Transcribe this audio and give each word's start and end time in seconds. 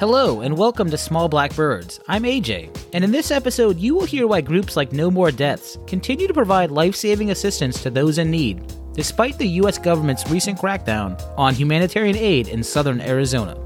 Hello, 0.00 0.40
and 0.40 0.58
welcome 0.58 0.90
to 0.90 0.98
Small 0.98 1.28
Black 1.28 1.54
Birds. 1.54 2.00
I'm 2.08 2.24
AJ, 2.24 2.76
and 2.92 3.04
in 3.04 3.12
this 3.12 3.30
episode, 3.30 3.78
you 3.78 3.94
will 3.94 4.04
hear 4.04 4.26
why 4.26 4.40
groups 4.40 4.76
like 4.76 4.92
No 4.92 5.08
More 5.08 5.30
Deaths 5.30 5.78
continue 5.86 6.26
to 6.26 6.34
provide 6.34 6.72
life 6.72 6.96
saving 6.96 7.30
assistance 7.30 7.80
to 7.80 7.90
those 7.90 8.18
in 8.18 8.28
need, 8.28 8.60
despite 8.92 9.38
the 9.38 9.46
U.S. 9.60 9.78
government's 9.78 10.28
recent 10.28 10.58
crackdown 10.58 11.22
on 11.38 11.54
humanitarian 11.54 12.16
aid 12.16 12.48
in 12.48 12.64
southern 12.64 13.00
Arizona. 13.00 13.56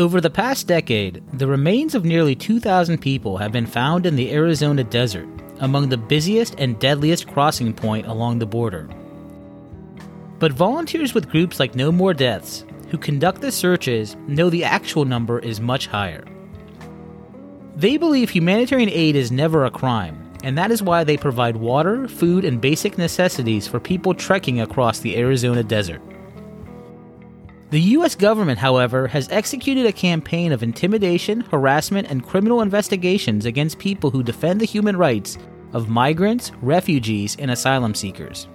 Over 0.00 0.22
the 0.22 0.30
past 0.30 0.66
decade, 0.66 1.22
the 1.34 1.46
remains 1.46 1.94
of 1.94 2.06
nearly 2.06 2.34
2,000 2.34 3.02
people 3.02 3.36
have 3.36 3.52
been 3.52 3.66
found 3.66 4.06
in 4.06 4.16
the 4.16 4.32
Arizona 4.32 4.82
desert, 4.82 5.28
among 5.58 5.90
the 5.90 5.98
busiest 5.98 6.54
and 6.56 6.78
deadliest 6.78 7.28
crossing 7.28 7.74
point 7.74 8.06
along 8.06 8.38
the 8.38 8.46
border. 8.46 8.88
But 10.38 10.52
volunteers 10.52 11.12
with 11.12 11.28
groups 11.28 11.60
like 11.60 11.74
No 11.74 11.92
More 11.92 12.14
Deaths, 12.14 12.64
who 12.88 12.96
conduct 12.96 13.42
the 13.42 13.52
searches, 13.52 14.16
know 14.26 14.48
the 14.48 14.64
actual 14.64 15.04
number 15.04 15.38
is 15.38 15.60
much 15.60 15.86
higher. 15.86 16.24
They 17.76 17.98
believe 17.98 18.30
humanitarian 18.30 18.88
aid 18.88 19.16
is 19.16 19.30
never 19.30 19.66
a 19.66 19.70
crime, 19.70 20.32
and 20.42 20.56
that 20.56 20.70
is 20.70 20.82
why 20.82 21.04
they 21.04 21.18
provide 21.18 21.58
water, 21.58 22.08
food, 22.08 22.46
and 22.46 22.58
basic 22.58 22.96
necessities 22.96 23.68
for 23.68 23.78
people 23.78 24.14
trekking 24.14 24.62
across 24.62 25.00
the 25.00 25.18
Arizona 25.18 25.62
desert. 25.62 26.00
The 27.70 27.80
U.S. 27.80 28.16
government, 28.16 28.58
however, 28.58 29.06
has 29.06 29.28
executed 29.30 29.86
a 29.86 29.92
campaign 29.92 30.50
of 30.50 30.64
intimidation, 30.64 31.42
harassment, 31.42 32.10
and 32.10 32.26
criminal 32.26 32.62
investigations 32.62 33.46
against 33.46 33.78
people 33.78 34.10
who 34.10 34.24
defend 34.24 34.60
the 34.60 34.64
human 34.64 34.96
rights 34.96 35.38
of 35.72 35.88
migrants, 35.88 36.50
refugees, 36.62 37.36
and 37.38 37.48
asylum 37.48 37.94
seekers. 37.94 38.48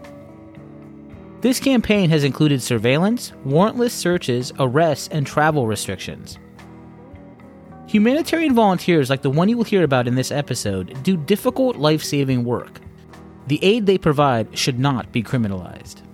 This 1.39 1.61
campaign 1.61 2.09
has 2.09 2.25
included 2.25 2.61
surveillance, 2.61 3.31
warrantless 3.45 3.91
searches, 3.91 4.51
arrests, 4.59 5.07
and 5.07 5.25
travel 5.25 5.65
restrictions. 5.65 6.37
Humanitarian 7.87 8.53
volunteers 8.53 9.09
like 9.09 9.21
the 9.21 9.29
one 9.29 9.47
you 9.47 9.55
will 9.55 9.63
hear 9.63 9.83
about 9.83 10.09
in 10.09 10.15
this 10.15 10.31
episode 10.31 11.01
do 11.03 11.15
difficult 11.15 11.77
life 11.77 12.03
saving 12.03 12.43
work. 12.43 12.81
The 13.47 13.63
aid 13.63 13.85
they 13.85 13.97
provide 13.97 14.57
should 14.57 14.77
not 14.77 15.13
be 15.13 15.23
criminalized. 15.23 16.04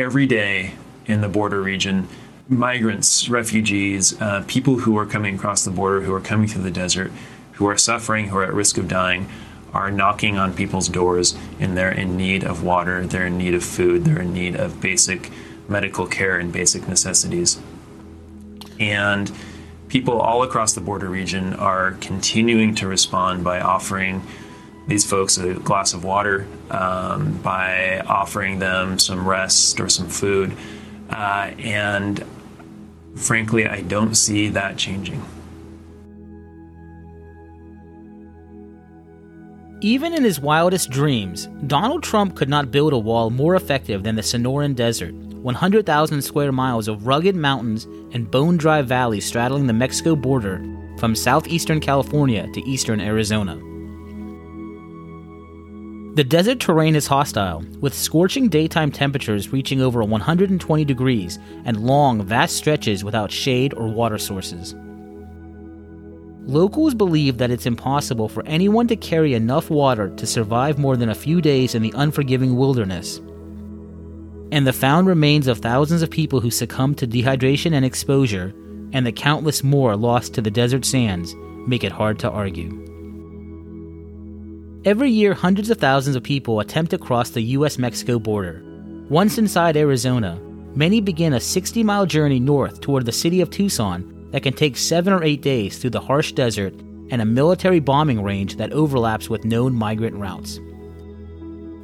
Every 0.00 0.26
day 0.26 0.72
in 1.06 1.20
the 1.20 1.28
border 1.28 1.60
region 1.60 2.08
migrants, 2.48 3.28
refugees, 3.28 4.20
uh, 4.20 4.42
people 4.48 4.80
who 4.80 4.98
are 4.98 5.06
coming 5.06 5.36
across 5.36 5.64
the 5.64 5.70
border, 5.70 6.00
who 6.00 6.12
are 6.12 6.20
coming 6.20 6.48
through 6.48 6.62
the 6.62 6.70
desert, 6.70 7.12
who 7.52 7.66
are 7.68 7.78
suffering, 7.78 8.26
who 8.26 8.36
are 8.36 8.42
at 8.42 8.52
risk 8.52 8.76
of 8.76 8.88
dying, 8.88 9.28
are 9.72 9.88
knocking 9.88 10.36
on 10.36 10.52
people's 10.52 10.88
doors 10.88 11.36
and 11.60 11.76
they're 11.76 11.92
in 11.92 12.16
need 12.16 12.42
of 12.42 12.64
water, 12.64 13.06
they're 13.06 13.26
in 13.26 13.38
need 13.38 13.54
of 13.54 13.62
food, 13.62 14.04
they're 14.04 14.22
in 14.22 14.32
need 14.32 14.56
of 14.56 14.80
basic 14.80 15.30
medical 15.68 16.08
care 16.08 16.38
and 16.40 16.52
basic 16.52 16.88
necessities. 16.88 17.60
And 18.80 19.30
people 19.88 20.20
all 20.20 20.42
across 20.42 20.72
the 20.72 20.80
border 20.80 21.08
region 21.08 21.54
are 21.54 21.92
continuing 22.00 22.74
to 22.76 22.88
respond 22.88 23.44
by 23.44 23.60
offering 23.60 24.22
these 24.90 25.08
folks 25.08 25.38
a 25.38 25.54
glass 25.54 25.94
of 25.94 26.02
water 26.02 26.48
um, 26.68 27.38
by 27.42 28.00
offering 28.00 28.58
them 28.58 28.98
some 28.98 29.26
rest 29.26 29.78
or 29.78 29.88
some 29.88 30.08
food. 30.08 30.52
Uh, 31.08 31.52
and 31.58 32.24
frankly, 33.14 33.68
I 33.68 33.82
don't 33.82 34.16
see 34.16 34.48
that 34.48 34.76
changing. 34.76 35.24
Even 39.80 40.12
in 40.12 40.24
his 40.24 40.40
wildest 40.40 40.90
dreams, 40.90 41.46
Donald 41.68 42.02
Trump 42.02 42.34
could 42.34 42.48
not 42.48 42.72
build 42.72 42.92
a 42.92 42.98
wall 42.98 43.30
more 43.30 43.54
effective 43.54 44.02
than 44.02 44.16
the 44.16 44.22
Sonoran 44.22 44.74
Desert, 44.74 45.14
100,000 45.14 46.20
square 46.20 46.52
miles 46.52 46.88
of 46.88 47.06
rugged 47.06 47.36
mountains 47.36 47.84
and 48.12 48.28
bone 48.28 48.56
dry 48.56 48.82
valleys 48.82 49.24
straddling 49.24 49.68
the 49.68 49.72
Mexico 49.72 50.16
border 50.16 50.62
from 50.98 51.14
southeastern 51.14 51.78
California 51.78 52.48
to 52.52 52.60
eastern 52.68 53.00
Arizona. 53.00 53.69
The 56.20 56.24
desert 56.24 56.60
terrain 56.60 56.96
is 56.96 57.06
hostile, 57.06 57.64
with 57.80 57.94
scorching 57.94 58.50
daytime 58.50 58.92
temperatures 58.92 59.54
reaching 59.54 59.80
over 59.80 60.04
120 60.04 60.84
degrees 60.84 61.38
and 61.64 61.80
long, 61.80 62.22
vast 62.22 62.56
stretches 62.56 63.02
without 63.02 63.32
shade 63.32 63.72
or 63.72 63.88
water 63.88 64.18
sources. 64.18 64.74
Locals 66.42 66.94
believe 66.94 67.38
that 67.38 67.50
it's 67.50 67.64
impossible 67.64 68.28
for 68.28 68.44
anyone 68.44 68.86
to 68.88 68.96
carry 68.96 69.32
enough 69.32 69.70
water 69.70 70.14
to 70.16 70.26
survive 70.26 70.78
more 70.78 70.94
than 70.94 71.08
a 71.08 71.14
few 71.14 71.40
days 71.40 71.74
in 71.74 71.80
the 71.80 71.94
unforgiving 71.96 72.54
wilderness. 72.54 73.16
And 74.52 74.66
the 74.66 74.74
found 74.74 75.06
remains 75.06 75.46
of 75.46 75.60
thousands 75.60 76.02
of 76.02 76.10
people 76.10 76.40
who 76.40 76.50
succumbed 76.50 76.98
to 76.98 77.06
dehydration 77.06 77.72
and 77.72 77.82
exposure, 77.82 78.52
and 78.92 79.06
the 79.06 79.12
countless 79.12 79.64
more 79.64 79.96
lost 79.96 80.34
to 80.34 80.42
the 80.42 80.50
desert 80.50 80.84
sands, 80.84 81.34
make 81.66 81.82
it 81.82 81.92
hard 81.92 82.18
to 82.18 82.30
argue. 82.30 82.89
Every 84.82 85.10
year, 85.10 85.34
hundreds 85.34 85.68
of 85.68 85.76
thousands 85.76 86.16
of 86.16 86.22
people 86.22 86.58
attempt 86.58 86.92
to 86.92 86.98
cross 86.98 87.28
the 87.28 87.42
US 87.42 87.76
Mexico 87.76 88.18
border. 88.18 88.62
Once 89.10 89.36
inside 89.36 89.76
Arizona, 89.76 90.40
many 90.74 91.02
begin 91.02 91.34
a 91.34 91.40
60 91.40 91.82
mile 91.82 92.06
journey 92.06 92.40
north 92.40 92.80
toward 92.80 93.04
the 93.04 93.12
city 93.12 93.42
of 93.42 93.50
Tucson 93.50 94.30
that 94.30 94.42
can 94.42 94.54
take 94.54 94.78
seven 94.78 95.12
or 95.12 95.22
eight 95.22 95.42
days 95.42 95.76
through 95.76 95.90
the 95.90 96.00
harsh 96.00 96.32
desert 96.32 96.72
and 97.10 97.20
a 97.20 97.26
military 97.26 97.78
bombing 97.78 98.22
range 98.22 98.56
that 98.56 98.72
overlaps 98.72 99.28
with 99.28 99.44
known 99.44 99.74
migrant 99.74 100.16
routes. 100.16 100.58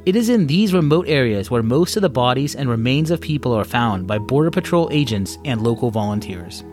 It 0.07 0.15
is 0.15 0.29
in 0.29 0.47
these 0.47 0.73
remote 0.73 1.07
areas 1.07 1.51
where 1.51 1.61
most 1.61 1.97
of 1.97 2.01
the 2.01 2.09
bodies 2.09 2.55
and 2.55 2.67
remains 2.67 3.11
of 3.11 3.21
people 3.21 3.53
are 3.53 3.63
found 3.63 4.07
by 4.07 4.17
Border 4.17 4.49
Patrol 4.49 4.89
agents 4.91 5.37
and 5.45 5.61
local 5.61 5.91
volunteers. 5.91 6.63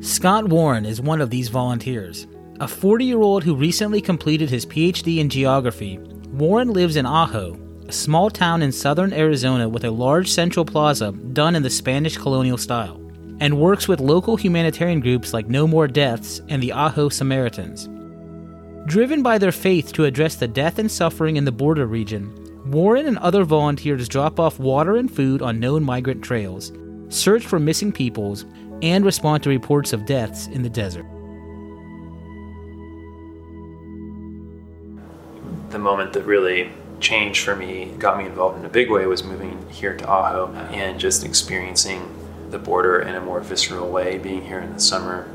Scott 0.00 0.48
Warren 0.48 0.86
is 0.86 1.00
one 1.00 1.20
of 1.20 1.28
these 1.28 1.48
volunteers. 1.48 2.28
A 2.60 2.68
40 2.68 3.04
year 3.04 3.20
old 3.20 3.42
who 3.42 3.56
recently 3.56 4.00
completed 4.00 4.48
his 4.48 4.64
PhD 4.64 5.18
in 5.18 5.28
geography, 5.28 5.98
Warren 6.32 6.72
lives 6.72 6.94
in 6.94 7.04
Ajo, 7.04 7.58
a 7.88 7.92
small 7.92 8.30
town 8.30 8.62
in 8.62 8.70
southern 8.70 9.12
Arizona 9.12 9.68
with 9.68 9.84
a 9.84 9.90
large 9.90 10.30
central 10.30 10.64
plaza 10.64 11.10
done 11.10 11.56
in 11.56 11.64
the 11.64 11.70
Spanish 11.70 12.16
colonial 12.16 12.56
style, 12.56 13.00
and 13.40 13.58
works 13.58 13.88
with 13.88 13.98
local 13.98 14.36
humanitarian 14.36 15.00
groups 15.00 15.32
like 15.32 15.48
No 15.48 15.66
More 15.66 15.88
Deaths 15.88 16.42
and 16.48 16.62
the 16.62 16.72
Ajo 16.72 17.08
Samaritans. 17.08 17.88
Driven 18.86 19.20
by 19.20 19.36
their 19.36 19.52
faith 19.52 19.92
to 19.94 20.04
address 20.04 20.36
the 20.36 20.46
death 20.46 20.78
and 20.78 20.90
suffering 20.90 21.36
in 21.36 21.44
the 21.44 21.50
border 21.50 21.88
region, 21.88 22.32
Warren 22.70 23.06
and 23.06 23.18
other 23.18 23.42
volunteers 23.42 24.08
drop 24.08 24.38
off 24.38 24.60
water 24.60 24.96
and 24.96 25.10
food 25.10 25.42
on 25.42 25.58
known 25.58 25.82
migrant 25.82 26.22
trails, 26.22 26.72
search 27.08 27.44
for 27.44 27.58
missing 27.58 27.90
peoples, 27.90 28.44
and 28.82 29.04
respond 29.04 29.42
to 29.42 29.48
reports 29.48 29.92
of 29.92 30.06
deaths 30.06 30.46
in 30.46 30.62
the 30.62 30.68
desert. 30.68 31.06
The 35.70 35.78
moment 35.78 36.12
that 36.14 36.24
really 36.24 36.70
changed 37.00 37.44
for 37.44 37.54
me, 37.54 37.94
got 37.98 38.18
me 38.18 38.26
involved 38.26 38.58
in 38.58 38.64
a 38.64 38.68
big 38.68 38.90
way, 38.90 39.06
was 39.06 39.22
moving 39.22 39.68
here 39.70 39.96
to 39.96 40.04
Ajo 40.04 40.52
and 40.72 40.98
just 40.98 41.24
experiencing 41.24 42.14
the 42.50 42.58
border 42.58 43.00
in 43.00 43.14
a 43.14 43.20
more 43.20 43.40
visceral 43.40 43.90
way, 43.90 44.18
being 44.18 44.42
here 44.42 44.60
in 44.60 44.72
the 44.72 44.80
summer, 44.80 45.28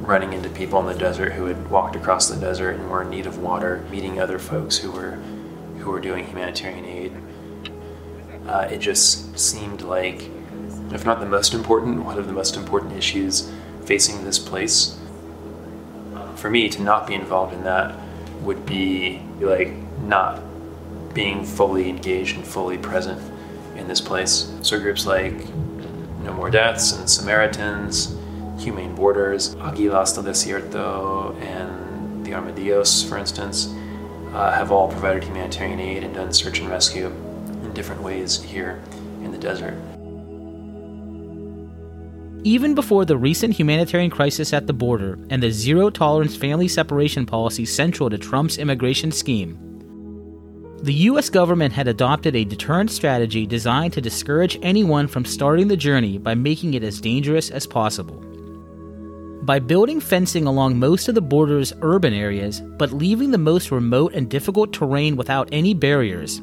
running 0.00 0.32
into 0.32 0.48
people 0.48 0.80
in 0.80 0.86
the 0.86 0.98
desert 0.98 1.32
who 1.32 1.44
had 1.46 1.70
walked 1.70 1.94
across 1.94 2.28
the 2.28 2.36
desert 2.36 2.76
and 2.76 2.90
were 2.90 3.02
in 3.02 3.10
need 3.10 3.26
of 3.26 3.38
water, 3.38 3.84
meeting 3.90 4.20
other 4.20 4.38
folks 4.38 4.78
who 4.78 4.90
were 4.90 5.18
who 5.78 5.90
were 5.90 6.00
doing 6.00 6.24
humanitarian 6.26 6.84
aid. 6.84 7.12
Uh, 8.46 8.68
it 8.70 8.78
just 8.78 9.38
seemed 9.38 9.82
like 9.82 10.30
if 10.94 11.04
not 11.04 11.20
the 11.20 11.26
most 11.26 11.54
important, 11.54 12.04
one 12.04 12.18
of 12.18 12.26
the 12.26 12.32
most 12.32 12.56
important 12.56 12.92
issues 12.92 13.50
facing 13.84 14.24
this 14.24 14.38
place. 14.38 14.98
For 16.36 16.50
me, 16.50 16.68
to 16.70 16.82
not 16.82 17.06
be 17.06 17.14
involved 17.14 17.54
in 17.54 17.64
that 17.64 17.94
would 18.42 18.66
be 18.66 19.22
like 19.40 19.72
not 20.02 20.42
being 21.14 21.44
fully 21.44 21.88
engaged 21.88 22.36
and 22.36 22.46
fully 22.46 22.78
present 22.78 23.20
in 23.76 23.86
this 23.88 24.00
place. 24.00 24.52
So 24.62 24.78
groups 24.80 25.06
like 25.06 25.34
No 26.22 26.32
More 26.32 26.50
Deaths 26.50 26.92
and 26.92 27.08
Samaritans, 27.08 28.16
Humane 28.58 28.94
Borders, 28.94 29.54
Aguilas 29.56 30.14
del 30.14 30.24
Desierto, 30.24 31.36
and 31.40 32.24
the 32.24 32.34
Armadillos, 32.34 33.04
for 33.04 33.18
instance, 33.18 33.72
uh, 34.32 34.52
have 34.52 34.72
all 34.72 34.88
provided 34.88 35.24
humanitarian 35.24 35.80
aid 35.80 36.04
and 36.04 36.14
done 36.14 36.32
search 36.32 36.60
and 36.60 36.68
rescue 36.68 37.06
in 37.06 37.72
different 37.74 38.02
ways 38.02 38.42
here 38.42 38.80
in 39.22 39.30
the 39.32 39.38
desert. 39.38 39.74
Even 42.44 42.74
before 42.74 43.04
the 43.04 43.16
recent 43.16 43.54
humanitarian 43.54 44.10
crisis 44.10 44.52
at 44.52 44.66
the 44.66 44.72
border 44.72 45.16
and 45.30 45.40
the 45.40 45.52
zero 45.52 45.90
tolerance 45.90 46.34
family 46.34 46.66
separation 46.66 47.24
policy 47.24 47.64
central 47.64 48.10
to 48.10 48.18
Trump's 48.18 48.58
immigration 48.58 49.12
scheme, 49.12 49.56
the 50.82 50.92
US 51.10 51.30
government 51.30 51.72
had 51.72 51.86
adopted 51.86 52.34
a 52.34 52.44
deterrent 52.44 52.90
strategy 52.90 53.46
designed 53.46 53.92
to 53.92 54.00
discourage 54.00 54.58
anyone 54.60 55.06
from 55.06 55.24
starting 55.24 55.68
the 55.68 55.76
journey 55.76 56.18
by 56.18 56.34
making 56.34 56.74
it 56.74 56.82
as 56.82 57.00
dangerous 57.00 57.48
as 57.48 57.64
possible. 57.64 58.18
By 59.42 59.60
building 59.60 60.00
fencing 60.00 60.48
along 60.48 60.80
most 60.80 61.06
of 61.06 61.14
the 61.14 61.22
border's 61.22 61.72
urban 61.82 62.12
areas, 62.12 62.60
but 62.60 62.92
leaving 62.92 63.30
the 63.30 63.38
most 63.38 63.70
remote 63.70 64.14
and 64.14 64.28
difficult 64.28 64.72
terrain 64.72 65.14
without 65.14 65.48
any 65.52 65.74
barriers, 65.74 66.42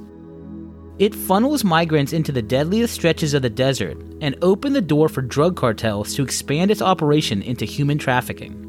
it 1.00 1.16
funnels 1.16 1.64
migrants 1.64 2.12
into 2.12 2.34
the 2.34 2.42
deadliest 2.42 2.94
stretches 2.94 3.34
of 3.34 3.42
the 3.42 3.50
desert 3.50 3.98
and 4.20 4.36
opened 4.42 4.76
the 4.76 4.82
door 4.82 5.08
for 5.08 5.22
drug 5.22 5.56
cartels 5.56 6.14
to 6.14 6.24
expand 6.24 6.70
its 6.70 6.82
operation 6.82 7.42
into 7.42 7.64
human 7.64 7.98
trafficking. 7.98 8.66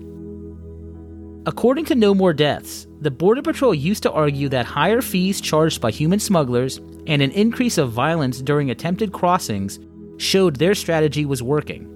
According 1.46 1.86
to 1.86 1.96
No 1.96 2.14
More 2.14 2.32
Deaths, 2.32 2.86
the 3.00 3.10
Border 3.10 3.42
Patrol 3.42 3.74
used 3.74 4.04
to 4.04 4.12
argue 4.12 4.48
that 4.50 4.66
higher 4.66 5.02
fees 5.02 5.40
charged 5.40 5.80
by 5.80 5.90
human 5.90 6.20
smugglers 6.20 6.76
and 7.08 7.20
an 7.20 7.32
increase 7.32 7.78
of 7.78 7.90
violence 7.90 8.40
during 8.40 8.70
attempted 8.70 9.12
crossings 9.12 9.80
showed 10.18 10.56
their 10.56 10.74
strategy 10.76 11.24
was 11.24 11.42
working. 11.42 11.88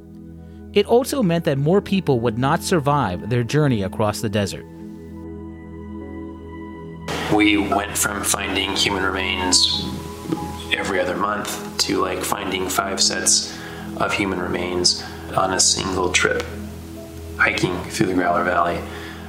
It 0.72 0.87
also 0.87 1.22
meant 1.22 1.44
that 1.44 1.58
more 1.58 1.80
people 1.80 2.19
would 2.20 2.38
not 2.38 2.64
survive 2.64 3.30
their 3.30 3.44
journey 3.44 3.84
across 3.84 4.20
the 4.20 4.28
desert. 4.28 4.64
We 7.32 7.58
went 7.58 7.96
from 7.96 8.25
finding 8.25 8.75
human 8.75 9.04
remains 9.04 9.84
every 10.84 11.00
other 11.00 11.16
month 11.16 11.78
to 11.78 11.96
like 11.96 12.22
finding 12.22 12.69
five 12.69 13.00
sets 13.00 13.58
of 13.96 14.12
human 14.12 14.38
remains 14.38 15.02
on 15.34 15.54
a 15.54 15.58
single 15.58 16.12
trip 16.12 16.44
hiking 17.38 17.75
through 17.84 18.04
the 18.04 18.12
Growler 18.12 18.44
Valley. 18.44 18.78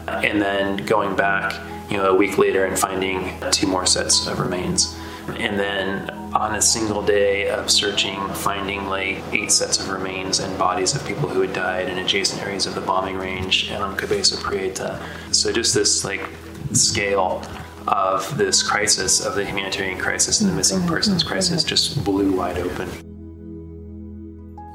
And 0.05 0.41
then 0.41 0.75
going 0.85 1.15
back, 1.15 1.53
you 1.89 1.95
know, 1.95 2.09
a 2.09 2.13
week 2.13 2.37
later 2.37 2.65
and 2.65 2.77
finding 2.77 3.31
two 3.51 3.67
more 3.67 3.85
sets 3.85 4.27
of 4.27 4.41
remains. 4.41 4.93
And 5.39 5.57
then 5.57 6.09
on 6.33 6.55
a 6.55 6.61
single 6.61 7.01
day 7.01 7.47
of 7.47 7.71
searching, 7.71 8.19
finding 8.33 8.87
like 8.87 9.23
eight 9.31 9.49
sets 9.49 9.79
of 9.79 9.89
remains 9.89 10.39
and 10.39 10.59
bodies 10.59 10.93
of 10.93 11.07
people 11.07 11.29
who 11.29 11.39
had 11.39 11.53
died 11.53 11.87
in 11.87 11.99
adjacent 11.99 12.43
areas 12.43 12.65
of 12.65 12.75
the 12.75 12.81
bombing 12.81 13.15
range 13.15 13.69
and 13.69 13.81
on 13.81 13.95
Cabeza 13.95 14.35
Prieta. 14.35 15.01
So 15.31 15.53
just 15.53 15.73
this 15.73 16.03
like 16.03 16.27
scale 16.73 17.41
of 17.87 18.37
this 18.37 18.63
crisis, 18.63 19.25
of 19.25 19.35
the 19.35 19.45
humanitarian 19.45 19.97
crisis 19.97 20.41
and 20.41 20.49
the 20.49 20.55
missing 20.55 20.79
mm-hmm. 20.79 20.89
persons 20.89 21.23
mm-hmm. 21.23 21.31
crisis, 21.31 21.61
mm-hmm. 21.61 21.69
just 21.69 22.03
blew 22.03 22.35
wide 22.35 22.57
open. 22.57 22.89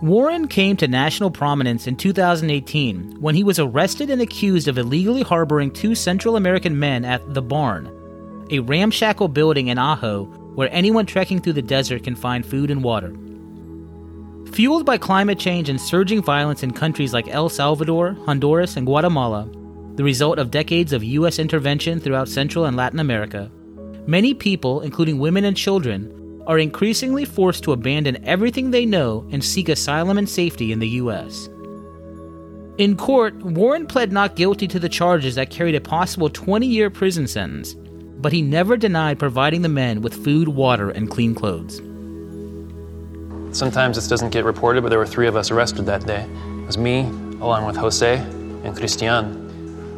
Warren 0.03 0.49
came 0.49 0.79
to 0.79 0.89
national 0.89 1.31
prominence 1.31 1.87
in 1.87 1.95
2018 1.95 3.21
when 3.21 3.35
he 3.35 3.45
was 3.45 3.59
arrested 3.59 4.09
and 4.09 4.23
accused 4.23 4.67
of 4.67 4.79
illegally 4.79 5.23
harboring 5.23 5.71
two 5.71 5.95
Central 5.95 6.37
American 6.37 6.79
men 6.79 7.05
at 7.05 7.35
The 7.35 7.43
Barn, 7.43 7.91
a 8.51 8.61
ramshackle 8.61 9.29
building 9.29 9.69
in 9.69 9.79
Ajo 9.79 10.25
where 10.55 10.73
anyone 10.73 11.05
trekking 11.05 11.41
through 11.41 11.53
the 11.53 11.63
desert 11.63 12.05
can 12.05 12.15
find 12.15 12.45
food 12.47 12.71
and 12.71 12.83
water. 12.83 13.15
Fueled 14.53 14.85
by 14.85 14.99
climate 14.99 15.39
change 15.39 15.69
and 15.69 15.81
surging 15.81 16.23
violence 16.23 16.63
in 16.63 16.73
countries 16.73 17.13
like 17.13 17.29
El 17.29 17.49
Salvador, 17.49 18.17
Honduras, 18.25 18.77
and 18.77 18.87
Guatemala, 18.87 19.49
the 20.01 20.05
result 20.05 20.39
of 20.39 20.51
decades 20.51 20.95
of 20.95 21.05
U.S. 21.05 21.39
intervention 21.39 22.01
throughout 22.01 22.27
Central 22.27 22.65
and 22.65 22.75
Latin 22.75 23.01
America, 23.01 23.51
many 24.07 24.33
people, 24.33 24.81
including 24.81 25.19
women 25.19 25.45
and 25.45 25.55
children, 25.55 26.43
are 26.47 26.59
increasingly 26.59 27.27
forced 27.27 27.63
to 27.65 27.73
abandon 27.73 28.25
everything 28.25 28.71
they 28.71 28.87
know 28.87 29.29
and 29.31 29.45
seek 29.45 29.69
asylum 29.69 30.17
and 30.17 30.27
safety 30.27 30.73
in 30.73 30.79
the 30.79 30.89
U.S. 30.89 31.51
In 32.79 32.97
court, 32.97 33.35
Warren 33.43 33.87
pled 33.87 34.11
not 34.11 34.37
guilty 34.37 34.67
to 34.69 34.79
the 34.79 34.89
charges 34.89 35.35
that 35.35 35.51
carried 35.51 35.75
a 35.75 35.83
possible 35.83 36.31
20 36.31 36.67
year 36.67 36.89
prison 36.89 37.27
sentence, 37.27 37.75
but 38.23 38.33
he 38.33 38.41
never 38.41 38.79
denied 38.79 39.19
providing 39.19 39.61
the 39.61 39.69
men 39.69 40.01
with 40.01 40.25
food, 40.25 40.49
water, 40.49 40.89
and 40.89 41.11
clean 41.11 41.35
clothes. 41.35 41.77
Sometimes 43.55 43.97
this 43.97 44.09
doesn't 44.09 44.31
get 44.31 44.47
reported, 44.47 44.81
but 44.81 44.89
there 44.89 44.99
were 44.99 45.05
three 45.05 45.27
of 45.27 45.37
us 45.37 45.51
arrested 45.51 45.85
that 45.85 46.07
day. 46.07 46.23
It 46.23 46.67
was 46.67 46.79
me, 46.79 47.01
along 47.43 47.67
with 47.67 47.77
Jose 47.77 48.17
and 48.17 48.75
Cristian. 48.75 49.50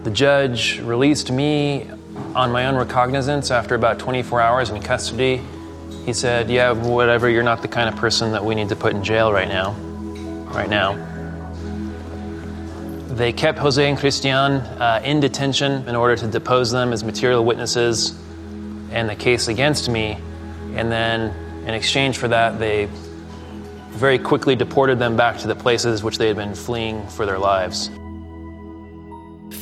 The 0.04 0.10
judge 0.10 0.81
released 0.81 1.31
me 1.31 1.88
on 2.34 2.50
my 2.50 2.66
own 2.66 2.75
recognizance 2.75 3.52
after 3.52 3.76
about 3.76 4.00
24 4.00 4.40
hours 4.40 4.70
in 4.70 4.82
custody. 4.82 5.40
He 6.04 6.12
said, 6.12 6.50
Yeah, 6.50 6.72
whatever, 6.72 7.31
you're 7.31 7.44
not 7.44 7.62
the 7.62 7.69
kind 7.69 7.88
of 7.88 7.94
person 7.94 8.32
that 8.32 8.44
we 8.44 8.56
need 8.56 8.69
to 8.70 8.76
put 8.76 8.94
in 8.94 9.04
jail 9.04 9.32
right 9.32 9.46
now. 9.46 9.72
Right 10.50 10.69
now. 10.69 10.96
They 13.14 13.32
kept 13.32 13.58
Jose 13.58 13.88
and 13.88 13.96
Christian 13.96 14.34
uh, 14.34 15.00
in 15.04 15.20
detention 15.20 15.87
in 15.87 15.94
order 15.94 16.16
to 16.16 16.26
depose 16.26 16.72
them 16.72 16.93
as 16.93 17.04
material 17.04 17.44
witnesses 17.44 18.19
in 18.90 19.06
the 19.06 19.14
case 19.14 19.46
against 19.46 19.88
me. 19.88 20.19
And 20.75 20.90
then, 20.90 21.31
in 21.64 21.75
exchange 21.75 22.19
for 22.19 22.26
that, 22.26 22.58
they 22.58 22.88
very 23.90 24.19
quickly 24.19 24.56
deported 24.56 24.99
them 24.99 25.16
back 25.16 25.38
to 25.38 25.46
the 25.46 25.54
places 25.54 26.02
which 26.02 26.19
they 26.19 26.26
had 26.26 26.37
been 26.37 26.56
fleeing 26.56 27.06
for 27.08 27.25
their 27.25 27.38
lives. 27.38 27.88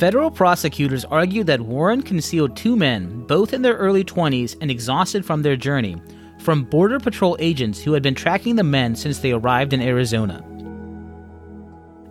Federal 0.01 0.31
prosecutors 0.31 1.05
argued 1.05 1.45
that 1.45 1.61
Warren 1.61 2.01
concealed 2.01 2.57
two 2.57 2.75
men, 2.75 3.23
both 3.27 3.53
in 3.53 3.61
their 3.61 3.75
early 3.75 4.03
20s 4.03 4.57
and 4.59 4.71
exhausted 4.71 5.23
from 5.23 5.43
their 5.43 5.55
journey, 5.55 5.95
from 6.39 6.63
Border 6.63 6.99
Patrol 6.99 7.37
agents 7.39 7.79
who 7.79 7.93
had 7.93 8.01
been 8.01 8.15
tracking 8.15 8.55
the 8.55 8.63
men 8.63 8.95
since 8.95 9.19
they 9.19 9.31
arrived 9.31 9.73
in 9.73 9.79
Arizona. 9.79 10.43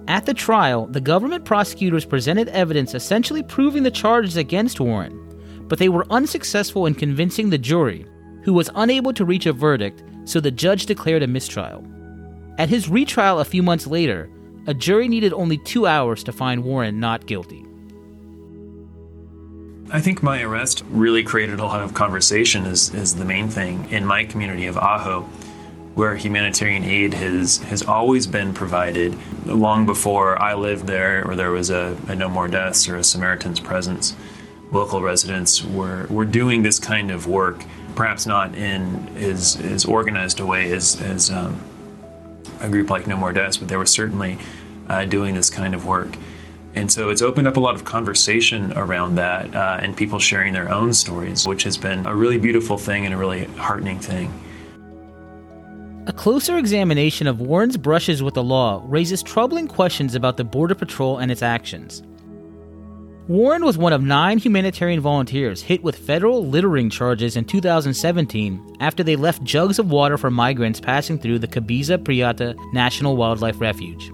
At 0.06 0.24
the 0.24 0.34
trial, 0.34 0.86
the 0.86 1.00
government 1.00 1.44
prosecutors 1.44 2.04
presented 2.04 2.46
evidence 2.50 2.94
essentially 2.94 3.42
proving 3.42 3.82
the 3.82 3.90
charges 3.90 4.36
against 4.36 4.78
Warren, 4.78 5.18
but 5.66 5.80
they 5.80 5.88
were 5.88 6.06
unsuccessful 6.10 6.86
in 6.86 6.94
convincing 6.94 7.50
the 7.50 7.58
jury, 7.58 8.06
who 8.44 8.54
was 8.54 8.70
unable 8.76 9.12
to 9.14 9.24
reach 9.24 9.46
a 9.46 9.52
verdict, 9.52 10.04
so 10.26 10.38
the 10.38 10.52
judge 10.52 10.86
declared 10.86 11.24
a 11.24 11.26
mistrial. 11.26 11.84
At 12.56 12.68
his 12.68 12.88
retrial 12.88 13.40
a 13.40 13.44
few 13.44 13.64
months 13.64 13.88
later, 13.88 14.30
a 14.68 14.74
jury 14.74 15.08
needed 15.08 15.32
only 15.32 15.58
two 15.58 15.88
hours 15.88 16.22
to 16.22 16.30
find 16.30 16.62
Warren 16.62 17.00
not 17.00 17.26
guilty. 17.26 17.66
I 19.92 20.00
think 20.00 20.22
my 20.22 20.40
arrest 20.42 20.84
really 20.88 21.24
created 21.24 21.58
a 21.58 21.64
lot 21.64 21.82
of 21.82 21.94
conversation 21.94 22.64
is, 22.64 22.94
is 22.94 23.16
the 23.16 23.24
main 23.24 23.48
thing 23.48 23.90
in 23.90 24.06
my 24.06 24.24
community 24.24 24.66
of 24.66 24.76
Ajo, 24.76 25.22
where 25.94 26.14
humanitarian 26.14 26.84
aid 26.84 27.12
has, 27.14 27.58
has 27.58 27.82
always 27.82 28.28
been 28.28 28.54
provided 28.54 29.18
long 29.46 29.86
before 29.86 30.40
I 30.40 30.54
lived 30.54 30.86
there 30.86 31.26
or 31.28 31.34
there 31.34 31.50
was 31.50 31.70
a, 31.70 31.96
a 32.06 32.14
No 32.14 32.28
More 32.28 32.46
Deaths 32.46 32.88
or 32.88 32.98
a 32.98 33.04
Samaritan's 33.04 33.58
Presence. 33.58 34.14
Local 34.70 35.02
residents 35.02 35.64
were, 35.64 36.06
were 36.08 36.24
doing 36.24 36.62
this 36.62 36.78
kind 36.78 37.10
of 37.10 37.26
work, 37.26 37.64
perhaps 37.96 38.26
not 38.26 38.54
in 38.54 39.08
as, 39.16 39.60
as 39.60 39.84
organized 39.84 40.38
a 40.38 40.46
way 40.46 40.70
as, 40.70 41.00
as 41.00 41.30
um, 41.30 41.60
a 42.60 42.68
group 42.68 42.90
like 42.90 43.08
No 43.08 43.16
More 43.16 43.32
Deaths, 43.32 43.56
but 43.56 43.66
they 43.66 43.76
were 43.76 43.86
certainly 43.86 44.38
uh, 44.88 45.04
doing 45.04 45.34
this 45.34 45.50
kind 45.50 45.74
of 45.74 45.84
work. 45.84 46.16
And 46.74 46.90
so 46.90 47.10
it's 47.10 47.22
opened 47.22 47.48
up 47.48 47.56
a 47.56 47.60
lot 47.60 47.74
of 47.74 47.84
conversation 47.84 48.72
around 48.76 49.16
that 49.16 49.54
uh, 49.54 49.78
and 49.80 49.96
people 49.96 50.18
sharing 50.18 50.52
their 50.52 50.70
own 50.72 50.92
stories, 50.92 51.46
which 51.46 51.64
has 51.64 51.76
been 51.76 52.06
a 52.06 52.14
really 52.14 52.38
beautiful 52.38 52.78
thing 52.78 53.04
and 53.04 53.14
a 53.14 53.16
really 53.16 53.44
heartening 53.56 53.98
thing. 53.98 54.32
A 56.06 56.12
closer 56.12 56.56
examination 56.56 57.26
of 57.26 57.40
Warren's 57.40 57.76
brushes 57.76 58.22
with 58.22 58.34
the 58.34 58.42
law 58.42 58.82
raises 58.86 59.22
troubling 59.22 59.68
questions 59.68 60.14
about 60.14 60.36
the 60.36 60.44
Border 60.44 60.74
Patrol 60.74 61.18
and 61.18 61.30
its 61.30 61.42
actions. 61.42 62.02
Warren 63.28 63.64
was 63.64 63.78
one 63.78 63.92
of 63.92 64.02
nine 64.02 64.38
humanitarian 64.38 65.00
volunteers 65.00 65.62
hit 65.62 65.84
with 65.84 65.96
federal 65.96 66.44
littering 66.46 66.90
charges 66.90 67.36
in 67.36 67.44
2017 67.44 68.78
after 68.80 69.04
they 69.04 69.14
left 69.14 69.44
jugs 69.44 69.78
of 69.78 69.92
water 69.92 70.18
for 70.18 70.30
migrants 70.30 70.80
passing 70.80 71.16
through 71.16 71.38
the 71.38 71.46
Cabeza 71.46 71.96
Prieta 71.96 72.56
National 72.72 73.16
Wildlife 73.16 73.60
Refuge. 73.60 74.10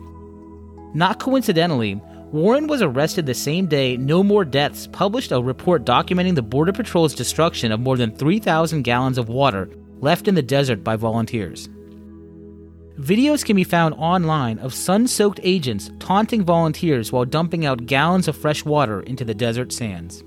Not 0.93 1.19
coincidentally, 1.19 1.99
Warren 2.33 2.67
was 2.67 2.83
arrested 2.83 3.25
the 3.25 3.35
same 3.35 3.67
day 3.67 3.97
No 3.97 4.21
More 4.21 4.45
Deaths 4.45 4.89
published 4.89 5.31
a 5.31 5.41
report 5.41 5.85
documenting 5.85 6.35
the 6.35 6.43
Border 6.43 6.73
Patrol's 6.73 7.15
destruction 7.15 7.71
of 7.71 7.79
more 7.79 7.97
than 7.97 8.11
3,000 8.17 8.83
gallons 8.83 9.17
of 9.17 9.29
water 9.29 9.71
left 10.01 10.27
in 10.27 10.35
the 10.35 10.43
desert 10.43 10.83
by 10.83 10.97
volunteers. 10.97 11.69
Videos 12.99 13.45
can 13.45 13.55
be 13.55 13.63
found 13.63 13.95
online 13.95 14.59
of 14.59 14.75
sun 14.75 15.07
soaked 15.07 15.39
agents 15.45 15.93
taunting 16.01 16.45
volunteers 16.45 17.13
while 17.13 17.25
dumping 17.25 17.65
out 17.65 17.87
gallons 17.87 18.27
of 18.27 18.37
fresh 18.37 18.65
water 18.65 19.03
into 19.03 19.25
the 19.25 19.35
desert 19.35 19.73
sands. 19.73 20.25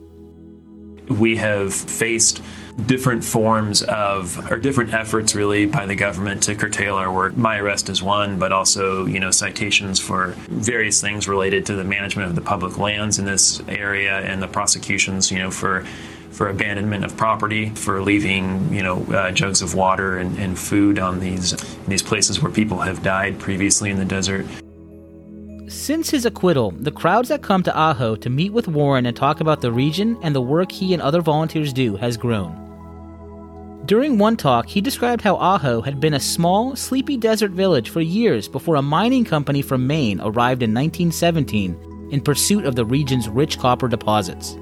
We 1.09 1.37
have 1.37 1.73
faced 1.73 2.41
different 2.85 3.23
forms 3.23 3.81
of 3.83 4.49
or 4.51 4.57
different 4.57 4.93
efforts 4.93 5.35
really 5.35 5.65
by 5.65 5.85
the 5.85 5.95
government 5.95 6.43
to 6.43 6.55
curtail 6.55 6.95
our 6.95 7.11
work. 7.11 7.35
My 7.35 7.57
arrest 7.57 7.89
is 7.89 8.01
one, 8.01 8.39
but 8.39 8.51
also 8.51 9.05
you 9.05 9.19
know 9.19 9.31
citations 9.31 9.99
for 9.99 10.35
various 10.47 11.01
things 11.01 11.27
related 11.27 11.65
to 11.67 11.75
the 11.75 11.83
management 11.83 12.29
of 12.29 12.35
the 12.35 12.41
public 12.41 12.77
lands 12.77 13.19
in 13.19 13.25
this 13.25 13.61
area 13.67 14.19
and 14.19 14.41
the 14.41 14.47
prosecutions 14.47 15.31
you 15.31 15.39
know 15.39 15.51
for 15.51 15.85
for 16.31 16.47
abandonment 16.49 17.03
of 17.03 17.17
property, 17.17 17.69
for 17.71 18.01
leaving 18.01 18.73
you 18.73 18.83
know 18.83 19.03
uh, 19.05 19.31
jugs 19.31 19.61
of 19.61 19.75
water 19.75 20.17
and, 20.17 20.37
and 20.37 20.57
food 20.57 20.99
on 20.99 21.19
these 21.19 21.51
these 21.87 22.03
places 22.03 22.41
where 22.41 22.51
people 22.51 22.79
have 22.79 23.03
died 23.03 23.39
previously 23.39 23.89
in 23.89 23.97
the 23.97 24.05
desert. 24.05 24.45
Since 25.69 26.09
his 26.09 26.25
acquittal, 26.25 26.71
the 26.71 26.91
crowds 26.91 27.29
that 27.29 27.43
come 27.43 27.61
to 27.61 27.91
Ajo 27.91 28.15
to 28.15 28.29
meet 28.31 28.51
with 28.51 28.67
Warren 28.67 29.05
and 29.05 29.15
talk 29.15 29.39
about 29.39 29.61
the 29.61 29.71
region 29.71 30.17
and 30.23 30.33
the 30.33 30.41
work 30.41 30.71
he 30.71 30.95
and 30.95 31.01
other 31.01 31.21
volunteers 31.21 31.71
do 31.71 31.95
has 31.97 32.17
grown. 32.17 33.83
During 33.85 34.17
one 34.17 34.35
talk, 34.35 34.67
he 34.67 34.81
described 34.81 35.21
how 35.21 35.35
Ajo 35.35 35.81
had 35.81 35.99
been 35.99 36.15
a 36.15 36.19
small, 36.19 36.75
sleepy 36.75 37.17
desert 37.17 37.51
village 37.51 37.91
for 37.91 38.01
years 38.01 38.47
before 38.47 38.77
a 38.77 38.81
mining 38.81 39.23
company 39.23 39.61
from 39.61 39.85
Maine 39.85 40.19
arrived 40.21 40.63
in 40.63 40.73
1917 40.73 42.09
in 42.11 42.21
pursuit 42.21 42.65
of 42.65 42.75
the 42.75 42.85
region's 42.85 43.29
rich 43.29 43.59
copper 43.59 43.87
deposits. 43.87 44.57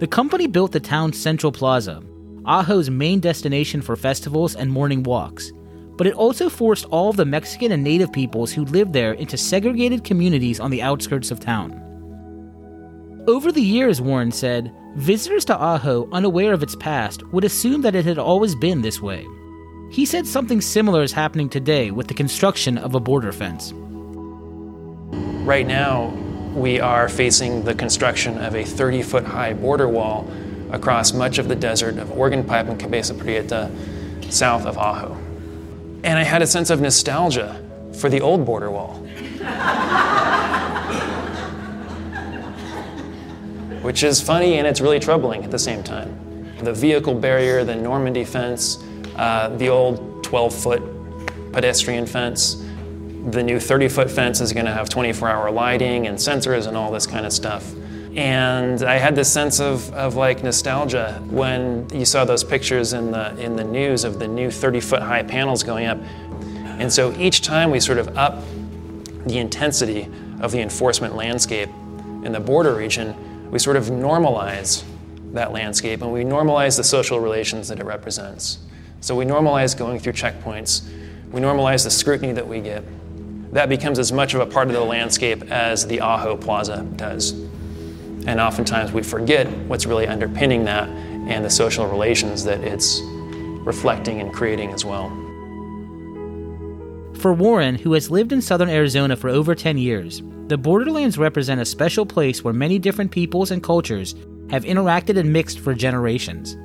The 0.00 0.06
company 0.06 0.48
built 0.48 0.72
the 0.72 0.80
town's 0.80 1.18
central 1.18 1.50
plaza, 1.50 2.02
Ajo's 2.46 2.90
main 2.90 3.20
destination 3.20 3.80
for 3.80 3.96
festivals 3.96 4.54
and 4.54 4.70
morning 4.70 5.02
walks, 5.02 5.50
but 6.02 6.08
it 6.08 6.14
also 6.14 6.48
forced 6.48 6.84
all 6.86 7.10
of 7.10 7.16
the 7.16 7.24
Mexican 7.24 7.70
and 7.70 7.84
native 7.84 8.12
peoples 8.12 8.50
who 8.50 8.64
lived 8.64 8.92
there 8.92 9.12
into 9.12 9.36
segregated 9.36 10.02
communities 10.02 10.58
on 10.58 10.72
the 10.72 10.82
outskirts 10.82 11.30
of 11.30 11.38
town. 11.38 11.70
Over 13.28 13.52
the 13.52 13.62
years, 13.62 14.00
Warren 14.00 14.32
said, 14.32 14.74
visitors 14.96 15.44
to 15.44 15.56
Ajo, 15.56 16.08
unaware 16.10 16.54
of 16.54 16.62
its 16.64 16.74
past, 16.74 17.24
would 17.32 17.44
assume 17.44 17.82
that 17.82 17.94
it 17.94 18.04
had 18.04 18.18
always 18.18 18.56
been 18.56 18.82
this 18.82 19.00
way. 19.00 19.24
He 19.92 20.04
said 20.04 20.26
something 20.26 20.60
similar 20.60 21.04
is 21.04 21.12
happening 21.12 21.48
today 21.48 21.92
with 21.92 22.08
the 22.08 22.14
construction 22.14 22.78
of 22.78 22.96
a 22.96 23.00
border 23.00 23.30
fence. 23.30 23.72
Right 25.46 25.68
now, 25.68 26.06
we 26.52 26.80
are 26.80 27.08
facing 27.08 27.62
the 27.62 27.76
construction 27.76 28.38
of 28.38 28.56
a 28.56 28.64
30 28.64 29.02
foot 29.02 29.24
high 29.24 29.52
border 29.52 29.86
wall 29.86 30.28
across 30.72 31.12
much 31.12 31.38
of 31.38 31.46
the 31.46 31.54
desert 31.54 31.96
of 31.98 32.10
Organ 32.10 32.42
Pipe 32.42 32.66
and 32.66 32.80
Cabeza 32.80 33.14
Prieta, 33.14 33.70
south 34.30 34.66
of 34.66 34.76
Ajo. 34.76 35.21
And 36.04 36.18
I 36.18 36.24
had 36.24 36.42
a 36.42 36.46
sense 36.46 36.70
of 36.70 36.80
nostalgia 36.80 37.60
for 37.94 38.08
the 38.08 38.20
old 38.20 38.44
border 38.44 38.70
wall. 38.70 38.94
Which 43.82 44.02
is 44.02 44.20
funny 44.20 44.58
and 44.58 44.66
it's 44.66 44.80
really 44.80 45.00
troubling 45.00 45.44
at 45.44 45.50
the 45.50 45.58
same 45.58 45.82
time. 45.82 46.18
The 46.62 46.72
vehicle 46.72 47.14
barrier, 47.14 47.64
the 47.64 47.74
Normandy 47.74 48.24
fence, 48.24 48.82
uh, 49.16 49.48
the 49.56 49.68
old 49.68 50.22
12 50.24 50.54
foot 50.54 50.82
pedestrian 51.52 52.06
fence, 52.06 52.64
the 53.30 53.42
new 53.42 53.60
30 53.60 53.88
foot 53.88 54.10
fence 54.10 54.40
is 54.40 54.52
going 54.52 54.66
to 54.66 54.72
have 54.72 54.88
24 54.88 55.28
hour 55.28 55.50
lighting 55.50 56.06
and 56.06 56.18
sensors 56.18 56.66
and 56.66 56.76
all 56.76 56.90
this 56.90 57.06
kind 57.06 57.26
of 57.26 57.32
stuff. 57.32 57.72
And 58.16 58.82
I 58.82 58.98
had 58.98 59.14
this 59.14 59.32
sense 59.32 59.58
of, 59.58 59.92
of 59.94 60.16
like 60.16 60.42
nostalgia 60.42 61.22
when 61.30 61.88
you 61.94 62.04
saw 62.04 62.24
those 62.24 62.44
pictures 62.44 62.92
in 62.92 63.10
the, 63.10 63.34
in 63.38 63.56
the 63.56 63.64
news 63.64 64.04
of 64.04 64.18
the 64.18 64.28
new 64.28 64.50
30 64.50 64.80
foot 64.80 65.02
high 65.02 65.22
panels 65.22 65.62
going 65.62 65.86
up. 65.86 65.98
And 66.78 66.92
so 66.92 67.12
each 67.18 67.40
time 67.40 67.70
we 67.70 67.80
sort 67.80 67.98
of 67.98 68.16
up 68.18 68.42
the 69.24 69.38
intensity 69.38 70.08
of 70.40 70.52
the 70.52 70.60
enforcement 70.60 71.14
landscape 71.14 71.68
in 72.24 72.32
the 72.32 72.40
border 72.40 72.74
region, 72.74 73.50
we 73.50 73.58
sort 73.58 73.76
of 73.76 73.86
normalize 73.86 74.84
that 75.32 75.52
landscape 75.52 76.02
and 76.02 76.12
we 76.12 76.24
normalize 76.24 76.76
the 76.76 76.84
social 76.84 77.18
relations 77.18 77.68
that 77.68 77.78
it 77.78 77.86
represents. 77.86 78.58
So 79.00 79.16
we 79.16 79.24
normalize 79.24 79.76
going 79.76 79.98
through 79.98 80.12
checkpoints, 80.12 80.86
we 81.30 81.40
normalize 81.40 81.84
the 81.84 81.90
scrutiny 81.90 82.32
that 82.32 82.46
we 82.46 82.60
get. 82.60 82.84
That 83.52 83.68
becomes 83.68 83.98
as 83.98 84.12
much 84.12 84.34
of 84.34 84.40
a 84.40 84.46
part 84.46 84.68
of 84.68 84.74
the 84.74 84.84
landscape 84.84 85.50
as 85.50 85.86
the 85.86 86.00
Ajo 86.00 86.36
Plaza 86.36 86.82
does. 86.96 87.32
And 88.26 88.40
oftentimes 88.40 88.92
we 88.92 89.02
forget 89.02 89.48
what's 89.66 89.86
really 89.86 90.06
underpinning 90.06 90.64
that 90.64 90.88
and 90.88 91.44
the 91.44 91.50
social 91.50 91.86
relations 91.86 92.44
that 92.44 92.60
it's 92.60 93.00
reflecting 93.64 94.20
and 94.20 94.32
creating 94.32 94.70
as 94.70 94.84
well. 94.84 95.08
For 97.14 97.32
Warren, 97.32 97.76
who 97.76 97.92
has 97.92 98.10
lived 98.10 98.32
in 98.32 98.42
southern 98.42 98.68
Arizona 98.68 99.16
for 99.16 99.30
over 99.30 99.54
10 99.54 99.78
years, 99.78 100.22
the 100.48 100.58
borderlands 100.58 101.18
represent 101.18 101.60
a 101.60 101.64
special 101.64 102.04
place 102.04 102.42
where 102.42 102.52
many 102.52 102.78
different 102.78 103.12
peoples 103.12 103.50
and 103.50 103.62
cultures 103.62 104.14
have 104.50 104.64
interacted 104.64 105.16
and 105.16 105.32
mixed 105.32 105.60
for 105.60 105.74
generations. 105.74 106.56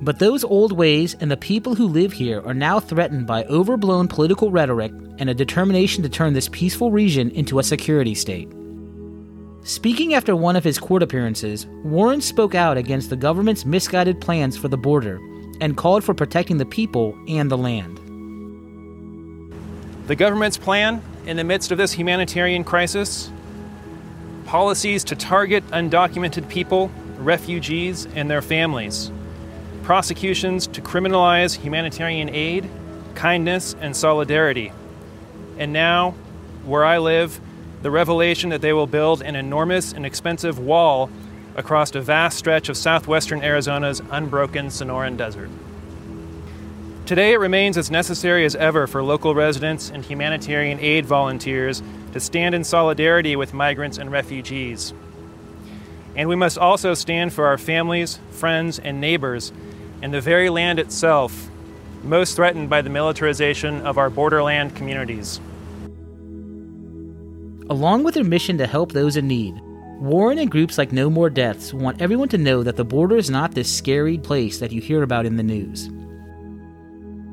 But 0.00 0.18
those 0.18 0.44
old 0.44 0.72
ways 0.72 1.14
and 1.20 1.30
the 1.30 1.36
people 1.36 1.74
who 1.74 1.86
live 1.86 2.12
here 2.12 2.42
are 2.42 2.54
now 2.54 2.80
threatened 2.80 3.26
by 3.26 3.44
overblown 3.44 4.08
political 4.08 4.50
rhetoric 4.50 4.92
and 5.18 5.30
a 5.30 5.34
determination 5.34 6.02
to 6.02 6.08
turn 6.08 6.32
this 6.32 6.48
peaceful 6.48 6.90
region 6.90 7.30
into 7.30 7.58
a 7.58 7.62
security 7.62 8.14
state. 8.14 8.48
Speaking 9.64 10.12
after 10.12 10.36
one 10.36 10.56
of 10.56 10.64
his 10.64 10.78
court 10.78 11.02
appearances, 11.02 11.64
Warren 11.82 12.20
spoke 12.20 12.54
out 12.54 12.76
against 12.76 13.08
the 13.08 13.16
government's 13.16 13.64
misguided 13.64 14.20
plans 14.20 14.58
for 14.58 14.68
the 14.68 14.76
border 14.76 15.18
and 15.58 15.74
called 15.74 16.04
for 16.04 16.12
protecting 16.12 16.58
the 16.58 16.66
people 16.66 17.16
and 17.26 17.50
the 17.50 17.56
land. 17.56 17.98
The 20.06 20.16
government's 20.16 20.58
plan 20.58 21.02
in 21.24 21.38
the 21.38 21.44
midst 21.44 21.72
of 21.72 21.78
this 21.78 21.92
humanitarian 21.92 22.62
crisis 22.62 23.30
policies 24.44 25.02
to 25.04 25.16
target 25.16 25.66
undocumented 25.68 26.46
people, 26.50 26.90
refugees, 27.16 28.06
and 28.14 28.30
their 28.30 28.42
families, 28.42 29.10
prosecutions 29.82 30.66
to 30.66 30.82
criminalize 30.82 31.56
humanitarian 31.56 32.28
aid, 32.28 32.68
kindness, 33.14 33.74
and 33.80 33.96
solidarity. 33.96 34.72
And 35.56 35.72
now, 35.72 36.10
where 36.66 36.84
I 36.84 36.98
live, 36.98 37.40
the 37.84 37.90
revelation 37.90 38.48
that 38.48 38.62
they 38.62 38.72
will 38.72 38.86
build 38.86 39.20
an 39.20 39.36
enormous 39.36 39.92
and 39.92 40.06
expensive 40.06 40.58
wall 40.58 41.10
across 41.54 41.94
a 41.94 42.00
vast 42.00 42.38
stretch 42.38 42.70
of 42.70 42.78
southwestern 42.78 43.42
Arizona's 43.42 44.00
unbroken 44.10 44.68
Sonoran 44.68 45.18
Desert. 45.18 45.50
Today, 47.04 47.34
it 47.34 47.38
remains 47.38 47.76
as 47.76 47.90
necessary 47.90 48.46
as 48.46 48.56
ever 48.56 48.86
for 48.86 49.02
local 49.02 49.34
residents 49.34 49.90
and 49.90 50.02
humanitarian 50.02 50.80
aid 50.80 51.04
volunteers 51.04 51.82
to 52.14 52.20
stand 52.20 52.54
in 52.54 52.64
solidarity 52.64 53.36
with 53.36 53.52
migrants 53.52 53.98
and 53.98 54.10
refugees. 54.10 54.94
And 56.16 56.26
we 56.26 56.36
must 56.36 56.56
also 56.56 56.94
stand 56.94 57.34
for 57.34 57.44
our 57.44 57.58
families, 57.58 58.18
friends, 58.30 58.78
and 58.78 58.98
neighbors 58.98 59.52
and 60.00 60.14
the 60.14 60.22
very 60.22 60.48
land 60.48 60.78
itself, 60.78 61.50
most 62.02 62.34
threatened 62.34 62.70
by 62.70 62.80
the 62.80 62.88
militarization 62.88 63.82
of 63.82 63.98
our 63.98 64.08
borderland 64.08 64.74
communities. 64.74 65.38
Along 67.70 68.04
with 68.04 68.14
their 68.14 68.24
mission 68.24 68.58
to 68.58 68.66
help 68.66 68.92
those 68.92 69.16
in 69.16 69.26
need, 69.26 69.58
Warren 69.98 70.38
and 70.38 70.50
groups 70.50 70.76
like 70.76 70.92
No 70.92 71.08
More 71.08 71.30
Deaths 71.30 71.72
want 71.72 72.02
everyone 72.02 72.28
to 72.28 72.38
know 72.38 72.62
that 72.62 72.76
the 72.76 72.84
border 72.84 73.16
is 73.16 73.30
not 73.30 73.54
this 73.54 73.74
scary 73.74 74.18
place 74.18 74.58
that 74.58 74.70
you 74.70 74.82
hear 74.82 75.02
about 75.02 75.24
in 75.24 75.36
the 75.36 75.42
news. 75.42 75.88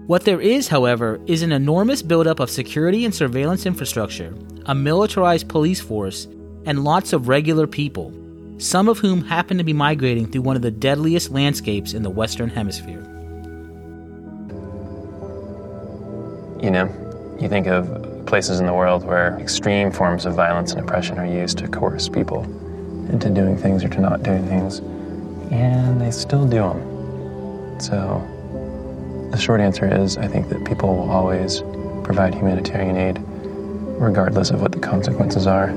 What 0.08 0.24
there 0.24 0.40
is, 0.40 0.70
however, 0.70 1.20
is 1.26 1.42
an 1.42 1.52
enormous 1.52 2.02
buildup 2.02 2.40
of 2.40 2.50
security 2.50 3.04
and 3.04 3.14
surveillance 3.14 3.66
infrastructure, 3.66 4.34
a 4.68 4.76
militarized 4.76 5.50
police 5.50 5.82
force, 5.82 6.28
and 6.66 6.84
lots 6.84 7.12
of 7.12 7.28
regular 7.28 7.68
people, 7.68 8.14
some 8.58 8.88
of 8.88 9.00
whom 9.00 9.26
happen 9.26 9.58
to 9.58 9.64
be 9.66 9.74
migrating 9.74 10.32
through 10.32 10.44
one 10.44 10.56
of 10.56 10.62
the 10.62 10.72
deadliest 10.72 11.32
landscapes 11.32 11.94
in 11.94 12.04
the 12.04 12.10
Western 12.10 12.50
Hemisphere. 12.50 13.02
You 16.62 16.72
know, 16.72 17.38
you 17.42 17.50
think 17.50 17.68
of 17.68 18.11
places 18.26 18.60
in 18.60 18.66
the 18.66 18.74
world 18.74 19.04
where 19.04 19.38
extreme 19.40 19.92
forms 19.92 20.26
of 20.26 20.34
violence 20.34 20.72
and 20.72 20.82
oppression 20.82 21.18
are 21.18 21.26
used 21.26 21.58
to 21.60 21.68
coerce 21.68 22.10
people 22.10 22.44
into 23.12 23.30
doing 23.30 23.58
things 23.58 23.84
or 23.84 23.90
to 23.90 24.00
not 24.00 24.24
doing 24.24 24.46
things, 24.48 24.80
and 25.52 26.00
they 26.00 26.12
still 26.12 26.46
do 26.46 26.58
them. 26.58 27.80
So, 27.80 28.28
the 29.32 29.38
short 29.38 29.62
answer 29.62 29.88
is 29.88 30.18
I 30.18 30.28
think 30.28 30.50
that 30.50 30.66
people 30.66 30.96
will 30.96 31.10
always 31.10 31.62
provide 32.04 32.34
humanitarian 32.34 32.98
aid, 32.98 33.20
regardless 34.00 34.50
of 34.52 34.62
what 34.62 34.72
the 34.72 34.80
consequences 34.80 35.48
are. 35.48 35.74